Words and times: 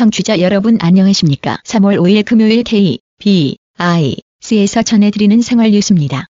청취자 0.00 0.40
여러분 0.40 0.78
안녕하십니까? 0.80 1.58
3월 1.66 2.00
5일 2.00 2.24
금요일 2.24 2.62
K, 2.62 3.00
B, 3.18 3.58
I, 3.76 4.16
C에서 4.40 4.82
전해드리는 4.82 5.42
생활 5.42 5.72
뉴스입니다. 5.72 6.26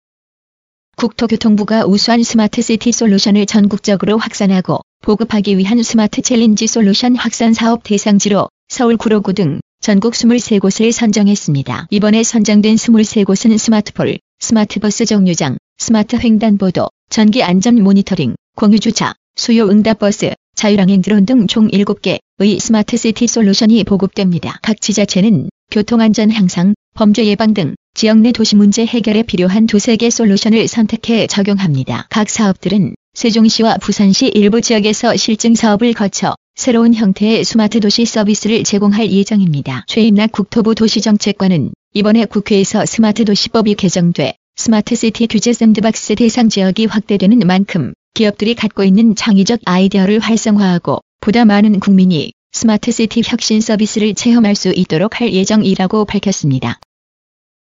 국토교통부가 0.95 1.85
우수한 1.85 2.23
스마트 2.23 2.61
시티 2.61 2.93
솔루션을 2.93 3.45
전국적으로 3.45 4.17
확산하고 4.17 4.79
보급하기 5.01 5.57
위한 5.57 5.81
스마트 5.83 6.21
챌린지 6.21 6.67
솔루션 6.67 7.15
확산 7.15 7.53
사업 7.53 7.83
대상지로 7.83 8.49
서울 8.67 8.97
구로구 8.97 9.33
등 9.33 9.59
전국 9.79 10.13
23곳을 10.13 10.91
선정했습니다. 10.91 11.87
이번에 11.91 12.23
선정된 12.23 12.75
23곳은 12.75 13.57
스마트폴, 13.57 14.19
스마트버스 14.39 15.05
정류장, 15.05 15.57
스마트 15.77 16.15
횡단보도, 16.17 16.89
전기 17.09 17.43
안전 17.43 17.81
모니터링, 17.81 18.35
공유주차, 18.55 19.13
수요 19.35 19.69
응답버스, 19.69 20.33
자율항행 20.55 21.01
드론 21.03 21.25
등 21.25 21.47
총 21.47 21.69
7개의 21.69 22.59
스마트시티 22.59 23.27
솔루션이 23.27 23.83
보급됩니다. 23.83 24.57
각 24.63 24.81
지자체는 24.81 25.49
교통안전 25.71 26.31
향상, 26.31 26.73
범죄 26.95 27.25
예방 27.25 27.53
등 27.53 27.75
지역 27.93 28.17
내 28.17 28.31
도시 28.31 28.55
문제 28.55 28.85
해결에 28.85 29.21
필요한 29.23 29.67
두세 29.67 29.95
개 29.95 30.09
솔루션을 30.09 30.67
선택해 30.67 31.27
적용합니다. 31.27 32.07
각 32.09 32.29
사업들은 32.29 32.95
세종시와 33.17 33.77
부산시 33.77 34.27
일부 34.27 34.61
지역에서 34.61 35.15
실증 35.15 35.55
사업을 35.55 35.93
거쳐 35.93 36.35
새로운 36.53 36.93
형태의 36.93 37.43
스마트 37.45 37.79
도시 37.79 38.05
서비스를 38.05 38.63
제공할 38.63 39.11
예정입니다. 39.11 39.85
최임락 39.87 40.31
국토부 40.31 40.75
도시정책관은 40.75 41.71
이번에 41.95 42.25
국회에서 42.25 42.85
스마트 42.85 43.25
도시법이 43.25 43.73
개정돼 43.73 44.35
스마트 44.55 44.93
시티 44.93 45.25
규제 45.25 45.51
샌드박스 45.51 46.13
대상 46.13 46.47
지역이 46.47 46.85
확대되는 46.85 47.39
만큼 47.39 47.95
기업들이 48.13 48.53
갖고 48.53 48.83
있는 48.83 49.15
창의적 49.15 49.61
아이디어를 49.65 50.19
활성화하고 50.19 50.99
보다 51.19 51.43
많은 51.43 51.79
국민이 51.79 52.33
스마트 52.51 52.91
시티 52.91 53.23
혁신 53.25 53.61
서비스를 53.61 54.13
체험할 54.13 54.53
수 54.53 54.69
있도록 54.69 55.19
할 55.19 55.33
예정이라고 55.33 56.05
밝혔습니다. 56.05 56.79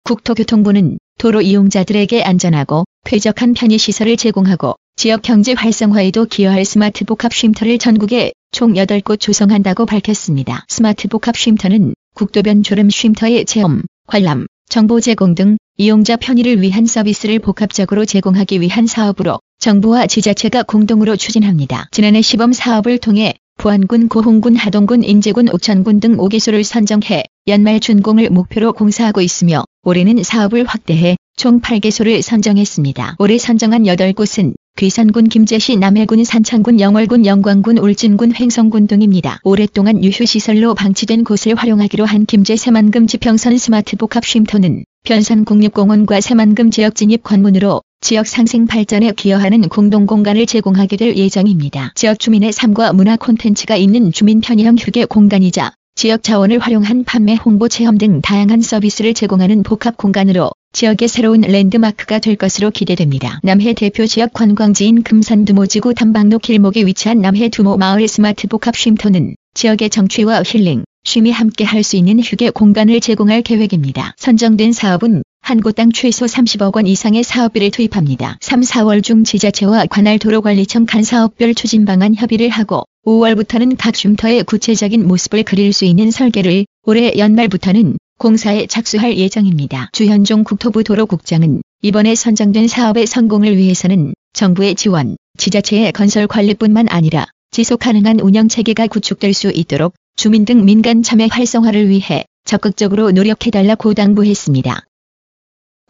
국토교통부는 0.05 0.99
도로 1.19 1.41
이용자들에게 1.41 2.25
안전하고 2.25 2.85
쾌적한 3.07 3.55
편의시설을 3.55 4.19
제공하고 4.19 4.75
지역 5.01 5.23
경제 5.23 5.55
활성화에도 5.55 6.27
기여할 6.27 6.67
스마트 6.67 7.07
복합 7.07 7.33
쉼터를 7.33 7.79
전국에 7.79 8.33
총 8.53 8.75
8곳 8.75 9.19
조성한다고 9.19 9.87
밝혔습니다. 9.87 10.67
스마트 10.69 11.09
복합 11.09 11.39
쉼터는 11.39 11.95
국도변 12.15 12.63
졸음 12.63 12.91
쉼터의 12.91 13.47
체험, 13.47 13.81
관람, 14.07 14.47
정보 14.69 15.01
제공 15.01 15.35
등 15.35 15.57
이용자 15.79 16.17
편의를 16.17 16.61
위한 16.61 16.85
서비스를 16.85 17.39
복합적으로 17.39 18.05
제공하기 18.05 18.61
위한 18.61 18.87
사업으로 18.87 19.39
정부와 19.59 20.07
지자체가 20.07 20.65
공동으로 20.65 21.17
추진합니다. 21.17 21.89
지난해 21.93 22.21
시범 22.21 22.53
사업을 22.53 22.99
통해 22.99 23.33
부안군, 23.57 24.09
고흥군, 24.09 24.57
하동군, 24.57 25.03
인제군, 25.03 25.49
옥천군 25.49 26.01
등 26.01 26.19
5개소를 26.19 26.63
선정해 26.63 27.25
연말 27.47 27.81
준공을 27.81 28.29
목표로 28.29 28.75
공사하고 28.75 29.23
있으며 29.23 29.65
올해는 29.83 30.23
사업을 30.23 30.67
확대해 30.67 31.17
총 31.37 31.63
8개소를 31.63 32.21
선정했습니다. 32.21 33.17
올해 33.19 33.39
선정한 33.39 33.85
8곳은 33.85 34.53
괴산군, 34.81 35.29
김제시, 35.29 35.77
남해군, 35.77 36.25
산청군, 36.25 36.81
영월군, 36.81 37.27
영광군, 37.27 37.77
울진군, 37.77 38.33
횡성군 38.35 38.87
등입니다. 38.87 39.39
오랫동안 39.45 40.03
유휴시설로 40.03 40.75
방치된 40.75 41.23
곳을 41.25 41.55
활용하기로 41.55 42.07
한 42.07 42.25
김제 42.25 42.57
새만금 42.57 43.07
지평선 43.07 43.59
스마트 43.59 43.99
복합 43.99 44.25
쉼터는 44.25 44.85
변산 45.05 45.45
국립공원과 45.45 46.23
새만금 46.23 46.71
지역 46.71 46.95
진입 46.95 47.23
관문으로 47.23 47.83
지역 48.01 48.27
상생 48.27 48.67
발전에 48.67 49.13
기여하는 49.13 49.69
공동 49.69 50.07
공간을 50.07 50.47
제공하게 50.47 50.97
될 50.97 51.15
예정입니다. 51.15 51.93
지역 51.95 52.19
주민의 52.19 52.51
삶과 52.51 52.95
문화 52.95 53.19
콘텐츠가 53.19 53.77
있는 53.77 54.13
주민 54.13 54.41
편의형 54.41 54.77
휴게 54.79 55.05
공간이자 55.05 55.75
지역 56.01 56.23
자원을 56.23 56.61
활용한 56.61 57.05
판매 57.05 57.35
홍보 57.35 57.69
체험 57.69 57.99
등 57.99 58.23
다양한 58.23 58.63
서비스를 58.63 59.13
제공하는 59.13 59.63
복합 59.63 59.99
공간으로 59.99 60.51
지역의 60.73 61.09
새로운 61.09 61.43
랜드마크가 61.43 62.21
될 62.21 62.37
것으로 62.37 62.71
기대됩니다. 62.71 63.39
남해 63.43 63.75
대표 63.75 64.07
지역 64.07 64.33
관광지인 64.33 65.03
금산 65.03 65.45
두모지구 65.45 65.93
탐방로 65.93 66.39
길목에 66.39 66.87
위치한 66.87 67.21
남해 67.21 67.51
두모 67.51 67.77
마을 67.77 68.09
스마트 68.09 68.49
복합 68.49 68.77
쉼터는 68.77 69.35
지역의 69.53 69.91
정취와 69.91 70.43
힐링, 70.43 70.85
쉼이 71.05 71.33
함께 71.33 71.65
할 71.65 71.83
수 71.83 71.97
있는 71.97 72.19
휴게 72.19 72.49
공간을 72.49 73.01
제공할 73.01 73.43
계획입니다. 73.43 74.15
선정된 74.17 74.73
사업은 74.73 75.23
한 75.51 75.61
곳당 75.61 75.91
최소 75.91 76.27
30억 76.27 76.77
원 76.77 76.87
이상의 76.87 77.25
사업비를 77.25 77.73
투입합니다. 77.73 78.39
3, 78.41 78.61
4월 78.61 79.03
중 79.03 79.25
지자체와 79.25 79.87
관할 79.87 80.21
도로관리청 80.21 80.87
간 80.87 81.03
사업별 81.03 81.57
추진 81.57 81.85
방안 81.85 82.15
협의를 82.15 82.51
하고 82.51 82.85
5월부터는 83.05 83.75
각 83.77 83.97
쉼터의 83.97 84.45
구체적인 84.45 85.09
모습을 85.09 85.43
그릴 85.43 85.73
수 85.73 85.85
있는 85.85 86.13
설계를 86.13 86.67
올해 86.85 87.15
연말부터는 87.19 87.97
공사에 88.17 88.69
착수할 88.69 89.19
예정입니다. 89.19 89.89
주현종 89.93 90.45
국토부 90.45 90.85
도로국장은 90.85 91.63
이번에 91.83 92.15
선정된 92.15 92.69
사업의 92.69 93.09
성공을 93.09 93.57
위해서는 93.57 94.15
정부의 94.33 94.77
지원, 94.77 95.17
지자체의 95.37 95.91
건설 95.91 96.29
관리뿐만 96.29 96.87
아니라 96.89 97.27
지속 97.51 97.81
가능한 97.81 98.21
운영 98.21 98.47
체계가 98.47 98.87
구축될 98.87 99.35
수 99.35 99.51
있도록 99.51 99.95
주민 100.15 100.45
등 100.45 100.65
민간 100.65 101.03
참여 101.03 101.27
활성화를 101.29 101.89
위해 101.89 102.25
적극적으로 102.45 103.11
노력해달라고 103.11 103.95
당부했습니다. 103.95 104.85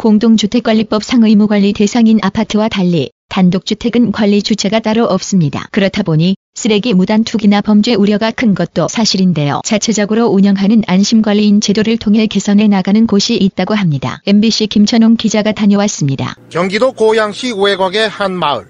공동주택관리법 0.01 1.05
상의무관리 1.05 1.75
대상인 1.75 2.21
아파트와 2.23 2.69
달리 2.71 3.11
단독주택은 3.29 4.13
관리 4.13 4.43
주체가 4.43 4.81
따로 4.81 5.05
없습니다. 5.05 5.69
그렇다 5.73 6.03
보니 6.03 6.37
쓰레기 6.55 6.95
무단 6.95 7.23
투기나 7.23 7.61
범죄 7.61 7.95
우려가 7.95 8.31
큰 8.31 8.55
것도 8.55 8.89
사실인데요. 8.89 9.61
자체적으로 9.63 10.29
운영하는 10.29 10.83
안심관리인 10.87 11.61
제도를 11.61 11.99
통해 11.99 12.27
개선해 12.27 12.67
나가는 12.67 13.07
곳이 13.07 13.37
있다고 13.37 13.75
합니다. 13.75 14.23
MBC 14.27 14.69
김천웅 14.69 15.17
기자가 15.17 15.53
다녀왔습니다. 15.53 16.35
경기도 16.49 16.93
고양시 16.93 17.53
외곽의 17.59 18.09
한 18.09 18.33
마을. 18.33 18.69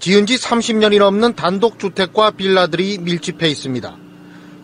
지은 0.00 0.26
지 0.26 0.34
30년이 0.34 0.98
넘는 0.98 1.36
단독주택과 1.36 2.32
빌라들이 2.32 2.98
밀집해 2.98 3.48
있습니다. 3.48 3.96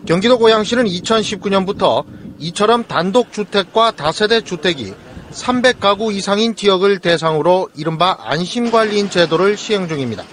경기도 0.05 0.37
고양시는 0.37 0.85
2019년부터 0.87 2.03
이처럼 2.37 2.83
단독주택과 2.83 3.91
다세대 3.91 4.41
주택이 4.41 4.93
300가구 5.31 6.13
이상인 6.13 6.55
지역을 6.55 6.99
대상으로 6.99 7.69
이른바 7.75 8.17
안심관리인 8.19 9.09
제도를 9.09 9.57
시행 9.57 9.87
중입니다. 9.87 10.23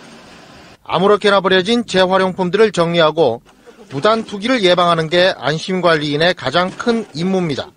아무렇게나 0.85 1.41
버려진 1.41 1.87
재활용품들을 1.87 2.73
정리하고 2.73 3.43
무단 3.91 4.25
투기를 4.25 4.63
예방하는 4.65 5.09
게 5.09 5.33
안심관리인의 5.37 6.35
가장 6.35 6.71
큰 6.71 7.07
임무입니다. 7.15 7.71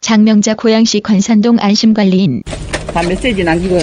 장명자 0.00 0.54
고양시 0.54 1.00
관산동 1.00 1.58
안심관리인 1.60 2.42
다 2.92 3.02
메시지 3.02 3.44
남기고 3.44 3.78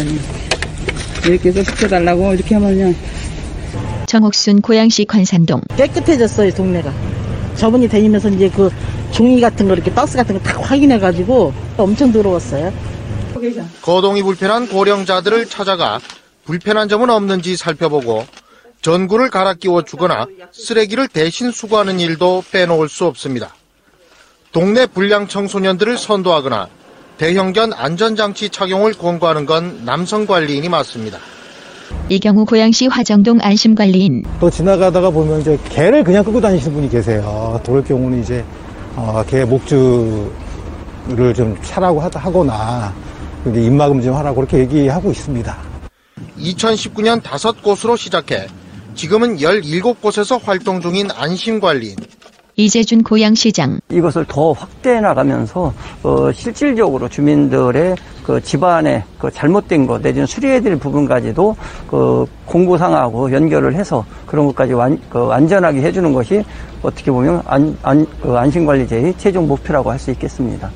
이렇게 1.26 1.50
해서 1.50 1.64
시켜달라고 1.64 2.34
이렇게 2.34 2.56
하면요. 2.56 2.94
정옥순 4.06 4.62
고양시 4.62 5.06
관산동 5.06 5.62
깨끗해졌어요 5.78 6.52
동네가. 6.52 6.92
저분이 7.56 7.88
다니면서 7.88 8.30
이제 8.30 8.50
그 8.50 8.70
종이 9.12 9.42
같은 9.42 9.68
거 9.68 9.74
이렇게 9.74 9.94
박스 9.94 10.18
같은 10.18 10.38
거다 10.38 10.62
확인해가지고 10.62 11.54
엄청 11.78 12.12
들어왔어요. 12.12 12.72
거동이 13.82 14.24
불편한 14.24 14.68
고령자들을 14.68 15.46
찾아가 15.48 16.00
불편한 16.46 16.90
점은 16.90 17.10
없는지 17.10 17.56
살펴보고 17.56 18.26
전구를 18.82 19.30
갈아 19.30 19.54
끼워 19.54 19.84
주거나 19.84 20.28
쓰레기를 20.52 21.08
대신 21.08 21.52
수거하는 21.52 22.00
일도 22.00 22.44
빼놓을 22.52 22.90
수 22.90 23.06
없습니다. 23.06 23.54
동네 24.52 24.86
불량 24.88 25.28
청소년들을 25.28 25.98
선도하거나 25.98 26.68
대형견 27.18 27.74
안전장치 27.74 28.50
착용을 28.50 28.94
권고하는 28.94 29.46
건 29.46 29.82
남성 29.86 30.26
관리인이 30.26 30.70
맞습니다. 30.70 31.20
이 32.08 32.20
경우 32.20 32.46
고양시 32.46 32.88
화정동 32.88 33.40
안심관리인 33.42 34.24
또 34.40 34.50
지나가다가 34.50 35.10
보면 35.10 35.42
이제 35.42 35.60
개를 35.70 36.04
그냥 36.04 36.24
끌고 36.24 36.40
다니시는 36.40 36.74
분이 36.74 36.90
계세요. 36.90 37.60
그럴 37.66 37.84
경우는 37.84 38.22
이제 38.22 38.44
어, 38.96 39.24
개 39.28 39.46
목줄을 39.46 41.34
좀 41.36 41.58
차라고 41.62 42.02
하거나 42.02 42.94
입막음 43.46 44.02
좀 44.02 44.16
하라고 44.16 44.38
그렇게 44.38 44.60
얘기하고 44.60 45.12
있습니다. 45.12 45.58
2019년 46.38 47.22
5곳으로 47.22 47.98
시작해 47.98 48.48
지금은 48.96 49.38
17곳에서 49.38 50.42
활동 50.44 50.82
중인 50.82 51.10
안심관리인. 51.12 51.96
이재준 52.60 53.04
고양시장. 53.04 53.80
이것을 53.90 54.26
더 54.28 54.52
확대해 54.52 55.00
나가면서 55.00 55.74
어, 56.04 56.30
실질적으로 56.34 57.08
주민들의 57.08 57.96
그 58.26 58.42
집안에 58.42 59.06
그 59.18 59.32
잘못된 59.32 59.88
것 59.88 60.02
내지는 60.02 60.28
수리해야 60.28 60.60
될 60.60 60.78
부분까지도 60.78 61.56
그 61.88 62.26
공고상하고 62.46 63.32
연결을 63.32 63.76
해서 63.76 64.06
그런 64.26 64.46
것까지 64.48 64.74
완, 64.74 65.00
그 65.10 65.20
안전하게 65.32 65.82
해주는 65.84 66.12
것이 66.12 66.44
어떻게 66.82 67.12
보면 67.12 67.44
안, 67.46 67.78
안, 67.82 68.06
그 68.22 68.38
안심관리제의 68.38 69.14
최종 69.18 69.48
목표라고 69.48 69.90
할 69.92 70.00
수 70.00 70.12
있겠습니다. 70.12 70.70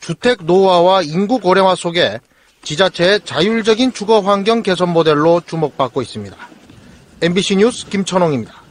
주택 0.00 0.44
노화와 0.44 1.02
인구 1.02 1.38
고령화 1.40 1.74
속에 1.74 2.20
지자체의 2.62 3.20
자율적인 3.24 3.92
주거 3.92 4.20
환경 4.20 4.62
개선 4.62 4.90
모델로 4.90 5.42
주목받고 5.46 6.00
있습니다. 6.00 6.36
MBC 7.22 7.56
뉴스 7.56 7.88
김천홍입니다. 7.88 8.61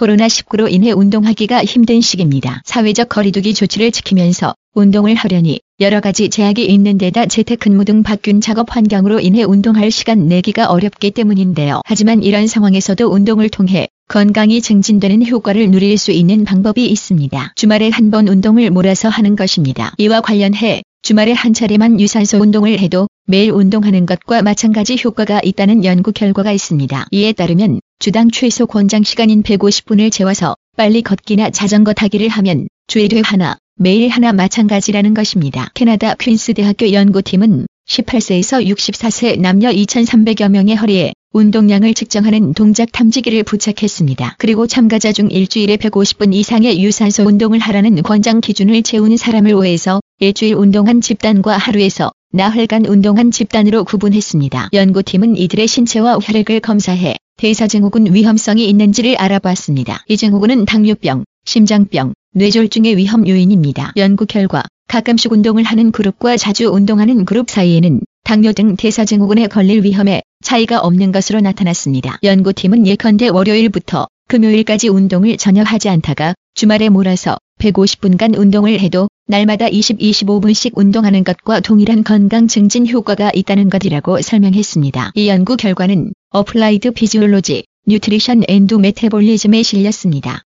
코로나19로 0.00 0.72
인해 0.72 0.92
운동하기가 0.92 1.64
힘든 1.64 2.00
시기입니다. 2.00 2.62
사회적 2.64 3.08
거리두기 3.10 3.52
조치를 3.54 3.92
지키면서 3.92 4.54
운동을 4.74 5.14
하려니 5.14 5.60
여러 5.80 6.00
가지 6.00 6.30
제약이 6.30 6.64
있는 6.64 6.96
데다 6.96 7.26
재택 7.26 7.58
근무 7.60 7.84
등 7.84 8.02
바뀐 8.02 8.40
작업 8.40 8.74
환경으로 8.74 9.20
인해 9.20 9.42
운동할 9.42 9.90
시간 9.90 10.26
내기가 10.28 10.70
어렵기 10.70 11.10
때문인데요. 11.10 11.80
하지만 11.84 12.22
이런 12.22 12.46
상황에서도 12.46 13.06
운동을 13.06 13.48
통해 13.48 13.88
건강이 14.08 14.60
증진되는 14.60 15.26
효과를 15.26 15.70
누릴 15.70 15.96
수 15.98 16.12
있는 16.12 16.44
방법이 16.44 16.86
있습니다. 16.86 17.52
주말에 17.56 17.90
한 17.90 18.10
번 18.10 18.26
운동을 18.26 18.70
몰아서 18.70 19.08
하는 19.08 19.36
것입니다. 19.36 19.92
이와 19.98 20.20
관련해 20.20 20.82
주말에 21.02 21.32
한 21.32 21.54
차례만 21.54 21.98
유산소 21.98 22.38
운동을 22.38 22.78
해도 22.78 23.08
매일 23.26 23.52
운동하는 23.52 24.04
것과 24.04 24.42
마찬가지 24.42 25.00
효과가 25.02 25.40
있다는 25.42 25.84
연구 25.84 26.12
결과가 26.12 26.52
있습니다. 26.52 27.06
이에 27.10 27.32
따르면 27.32 27.80
주당 27.98 28.30
최소 28.30 28.66
권장 28.66 29.02
시간인 29.02 29.42
150분을 29.42 30.12
채워서 30.12 30.56
빨리 30.76 31.00
걷기나 31.00 31.50
자전거 31.50 31.94
타기를 31.94 32.28
하면 32.28 32.68
주일에 32.86 33.22
하나, 33.24 33.56
매일 33.76 34.10
하나 34.10 34.32
마찬가지라는 34.34 35.14
것입니다. 35.14 35.70
캐나다 35.74 36.14
퀸스 36.14 36.52
대학교 36.54 36.92
연구팀은 36.92 37.66
18세에서 37.88 38.66
64세 38.66 39.40
남녀 39.40 39.70
2,300여 39.70 40.50
명의 40.50 40.76
허리에 40.76 41.12
운동량을 41.32 41.94
측정하는 41.94 42.54
동작 42.54 42.90
탐지기를 42.90 43.44
부착했습니다. 43.44 44.34
그리고 44.38 44.66
참가자 44.66 45.12
중 45.12 45.30
일주일에 45.30 45.76
150분 45.76 46.34
이상의 46.34 46.82
유산소 46.82 47.22
운동을 47.22 47.60
하라는 47.60 48.02
권장 48.02 48.40
기준을 48.40 48.82
채우는 48.82 49.16
사람을 49.16 49.52
5에서 49.52 50.00
일주일 50.18 50.54
운동한 50.54 51.00
집단과 51.00 51.56
하루에서 51.56 52.10
나흘간 52.32 52.84
운동한 52.84 53.30
집단으로 53.30 53.84
구분했습니다. 53.84 54.70
연구팀은 54.72 55.36
이들의 55.36 55.68
신체와 55.68 56.18
혈액을 56.20 56.58
검사해 56.58 57.14
대사증후군 57.36 58.12
위험성이 58.12 58.68
있는지를 58.68 59.16
알아봤습니다. 59.16 60.04
이 60.08 60.16
증후군은 60.16 60.64
당뇨병, 60.64 61.24
심장병, 61.44 62.12
뇌졸중의 62.34 62.96
위험 62.96 63.28
요인입니다. 63.28 63.92
연구 63.96 64.26
결과 64.26 64.64
가끔씩 64.88 65.30
운동을 65.30 65.62
하는 65.62 65.92
그룹과 65.92 66.36
자주 66.36 66.68
운동하는 66.70 67.24
그룹 67.24 67.48
사이에는 67.48 68.00
당뇨 68.24 68.52
등 68.52 68.76
대사증후군에 68.76 69.48
걸릴 69.48 69.84
위험에 69.84 70.22
차이가 70.42 70.80
없는 70.80 71.12
것으로 71.12 71.40
나타났습니다. 71.40 72.18
연구팀은 72.22 72.86
예컨대 72.86 73.28
월요일부터 73.28 74.06
금요일까지 74.28 74.88
운동을 74.88 75.36
전혀 75.36 75.62
하지 75.62 75.88
않다가 75.88 76.34
주말에 76.54 76.88
몰아서 76.88 77.36
150분간 77.58 78.38
운동을 78.38 78.78
해도 78.80 79.08
날마다 79.26 79.66
20-25분씩 79.66 80.72
운동하는 80.76 81.24
것과 81.24 81.60
동일한 81.60 82.04
건강 82.04 82.48
증진 82.48 82.88
효과가 82.88 83.32
있다는 83.34 83.70
것이라고 83.70 84.22
설명했습니다. 84.22 85.12
이 85.14 85.28
연구 85.28 85.56
결과는 85.56 86.12
Applied 86.30 86.92
Physiology, 86.92 87.64
Nutrition 87.86 88.42
and 88.48 88.74
Metabolism에 88.74 89.62
실렸습니다. 89.62 90.42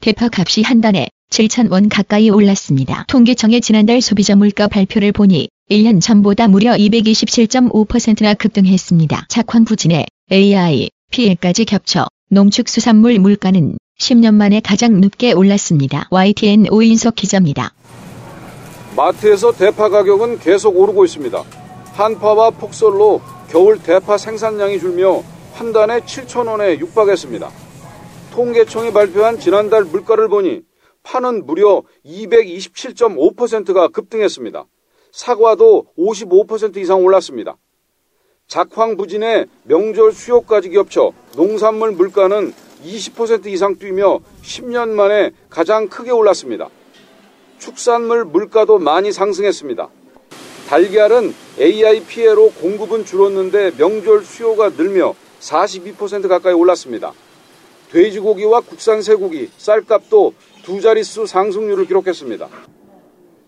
대파 0.00 0.28
값이 0.32 0.62
한 0.62 0.80
단에 0.80 1.08
7천원 1.30 1.88
가까이 1.90 2.30
올랐습니다. 2.30 3.04
통계청의 3.08 3.60
지난달 3.60 4.00
소비자 4.00 4.36
물가 4.36 4.68
발표를 4.68 5.12
보니 5.12 5.48
1년 5.70 6.00
전보다 6.00 6.46
무려 6.46 6.74
227.5%나 6.74 8.34
급등했습니다. 8.34 9.26
작황 9.28 9.64
부진에 9.64 10.06
AI, 10.30 10.90
PL까지 11.10 11.64
겹쳐 11.64 12.06
농축수산물 12.30 13.18
물가는 13.18 13.76
10년 13.98 14.34
만에 14.34 14.60
가장 14.60 15.00
높게 15.00 15.32
올랐습니다. 15.32 16.06
YTN 16.10 16.66
오인석 16.70 17.16
기자입니다. 17.16 17.74
마트에서 18.96 19.50
대파 19.50 19.88
가격은 19.88 20.38
계속 20.38 20.78
오르고 20.78 21.04
있습니다. 21.04 21.42
한파와 21.94 22.50
폭설로 22.50 23.20
겨울 23.50 23.82
대파 23.82 24.18
생산량이 24.18 24.78
줄며 24.78 25.24
한 25.54 25.72
단에 25.72 25.98
7천원에 26.00 26.78
육박했습니다. 26.78 27.50
통계청이 28.30 28.92
발표한 28.92 29.40
지난달 29.40 29.82
물가를 29.82 30.28
보니 30.28 30.60
파는 31.02 31.44
무려 31.44 31.82
227.5%가 32.04 33.88
급등했습니다. 33.88 34.66
사과도 35.16 35.86
55% 35.98 36.76
이상 36.76 37.02
올랐습니다. 37.02 37.56
작황 38.48 38.98
부진에 38.98 39.46
명절 39.62 40.12
수요까지 40.12 40.68
겹쳐 40.68 41.14
농산물 41.36 41.92
물가는 41.92 42.52
20% 42.84 43.46
이상 43.46 43.76
뛰며 43.78 44.20
10년 44.42 44.90
만에 44.90 45.30
가장 45.48 45.88
크게 45.88 46.10
올랐습니다. 46.10 46.68
축산물 47.58 48.26
물가도 48.26 48.78
많이 48.78 49.10
상승했습니다. 49.10 49.88
달걀은 50.68 51.34
AI 51.58 52.04
피해로 52.04 52.50
공급은 52.50 53.06
줄었는데 53.06 53.70
명절 53.78 54.22
수요가 54.22 54.68
늘며 54.68 55.14
42% 55.40 56.28
가까이 56.28 56.52
올랐습니다. 56.52 57.14
돼지고기와 57.90 58.60
국산 58.60 59.00
쇠고기, 59.00 59.48
쌀값도 59.56 60.34
두 60.62 60.82
자릿수 60.82 61.24
상승률을 61.24 61.86
기록했습니다. 61.86 62.75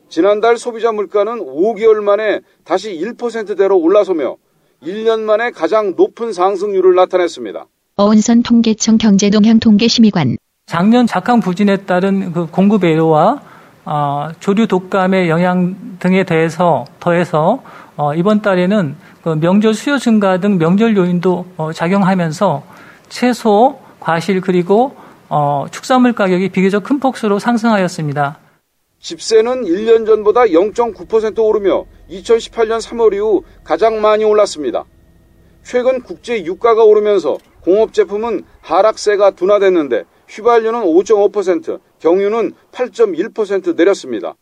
지난달 0.09 0.57
소비자 0.57 0.93
물가는 0.93 1.33
5개월 1.39 2.03
만에 2.03 2.41
다시 2.65 2.91
1%대로 2.99 3.79
올라서며 3.79 4.37
1년 4.83 5.21
만에 5.21 5.51
가장 5.51 5.95
높은 5.97 6.33
상승률을 6.33 6.95
나타냈습니다. 6.95 7.67
어은선 7.97 8.43
통계청 8.43 8.97
경제동향 8.97 9.59
통계심의관 9.59 10.37
작년 10.67 11.07
작황 11.07 11.41
부진에 11.41 11.79
따른 11.79 12.33
그 12.33 12.47
공급 12.47 12.85
애로와 12.85 13.41
어, 13.85 14.29
조류 14.39 14.67
독감의 14.67 15.29
영향 15.29 15.75
등에 15.99 16.25
대해서 16.25 16.85
더해서 17.01 17.63
어, 17.97 18.15
이번 18.15 18.43
달에는 18.43 18.95
그 19.23 19.31
명절 19.41 19.75
수요 19.75 19.99
증가 19.99 20.39
등 20.39 20.59
명절 20.59 20.97
요인도 20.97 21.47
어, 21.57 21.73
작용하면서 21.73 22.63
채소, 23.09 23.81
과실 23.99 24.41
그리고 24.41 24.95
어, 25.29 25.67
축산물 25.71 26.13
가격이 26.13 26.51
비교적 26.51 26.85
큰 26.85 27.01
폭수로 27.01 27.39
상승하였습니다. 27.39 28.39
집세는 29.01 29.65
1년 29.65 30.07
전보다 30.07 30.43
0.9% 30.43 31.39
오르며 31.39 31.87
2018년 32.11 32.81
3월 32.81 33.15
이후 33.15 33.43
가장 33.63 34.01
많이 34.01 34.25
올랐습니다. 34.25 34.85
최근 35.63 36.03
국제 36.03 36.45
유가가 36.45 36.83
오르면서 36.83 37.39
공업 37.61 37.93
제품은 37.93 38.45
하락세가 38.61 39.33
둔화됐는데 39.33 40.05
휘발유는 40.29 40.83
5.5%, 40.83 41.81
경유는 42.01 42.53
8.1% 42.73 43.77
내렸습니다. 43.77 44.35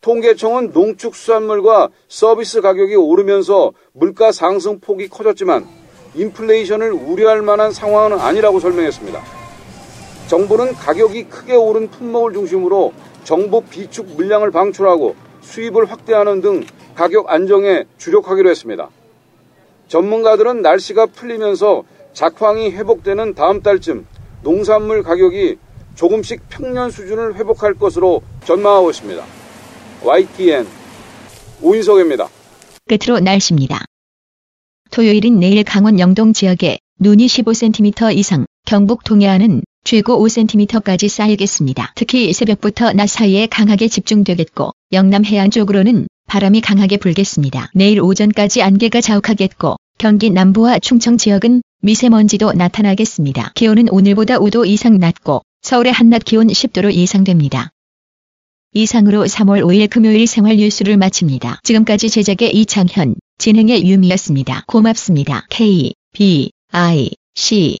통계청은 0.00 0.70
농축수산물과 0.72 1.88
서비스 2.08 2.60
가격이 2.60 2.94
오르면서 2.94 3.72
물가 3.92 4.30
상승 4.32 4.78
폭이 4.80 5.08
커졌지만 5.08 5.66
인플레이션을 6.14 6.92
우려할 6.92 7.42
만한 7.42 7.72
상황은 7.72 8.18
아니라고 8.18 8.60
설명했습니다. 8.60 9.22
정부는 10.28 10.74
가격이 10.74 11.24
크게 11.24 11.54
오른 11.54 11.88
품목을 11.88 12.32
중심으로 12.34 12.92
정부 13.26 13.60
비축 13.60 14.06
물량을 14.14 14.52
방출하고 14.52 15.16
수입을 15.40 15.90
확대하는 15.90 16.40
등 16.40 16.64
가격 16.94 17.28
안정에 17.28 17.82
주력하기로 17.98 18.48
했습니다. 18.48 18.88
전문가들은 19.88 20.62
날씨가 20.62 21.06
풀리면서 21.06 21.82
작황이 22.12 22.70
회복되는 22.70 23.34
다음 23.34 23.62
달쯤 23.62 24.06
농산물 24.44 25.02
가격이 25.02 25.56
조금씩 25.96 26.48
평년 26.48 26.88
수준을 26.88 27.34
회복할 27.34 27.74
것으로 27.74 28.22
전망하고 28.44 28.90
있습니다. 28.90 29.24
YTN 30.04 30.64
오인석입니다. 31.62 32.28
끝으로 32.86 33.18
날씨입니다. 33.18 33.84
토요일인 34.92 35.40
내일 35.40 35.64
강원 35.64 35.98
영동 35.98 36.32
지역에 36.32 36.78
눈이 37.00 37.26
15cm 37.26 38.16
이상, 38.16 38.46
경북 38.64 39.02
동해안은 39.02 39.62
최고 39.86 40.18
5cm까지 40.18 41.08
쌓이겠습니다. 41.08 41.92
특히 41.94 42.32
새벽부터 42.32 42.92
낮 42.92 43.08
사이에 43.08 43.46
강하게 43.46 43.86
집중되겠고 43.86 44.72
영남 44.92 45.24
해안 45.24 45.52
쪽으로는 45.52 46.08
바람이 46.26 46.60
강하게 46.60 46.96
불겠습니다. 46.96 47.70
내일 47.72 48.00
오전까지 48.00 48.62
안개가 48.62 49.00
자욱하겠고 49.00 49.76
경기 49.96 50.30
남부와 50.30 50.80
충청 50.80 51.16
지역은 51.16 51.62
미세먼지도 51.82 52.52
나타나겠습니다. 52.54 53.52
기온은 53.54 53.88
오늘보다 53.88 54.38
5도 54.38 54.66
이상 54.66 54.98
낮고 54.98 55.42
서울의 55.62 55.92
한낮 55.92 56.24
기온 56.24 56.48
10도로 56.48 56.92
예상됩니다. 56.92 57.70
이상으로 58.72 59.24
3월 59.24 59.62
5일 59.62 59.88
금요일 59.88 60.26
생활 60.26 60.56
뉴스를 60.56 60.96
마칩니다. 60.96 61.60
지금까지 61.62 62.10
제작의 62.10 62.56
이창현, 62.56 63.14
진행의 63.38 63.86
유미였습니다. 63.86 64.64
고맙습니다. 64.66 65.46
K, 65.48 65.92
B, 66.12 66.50
I, 66.72 67.10
C 67.36 67.78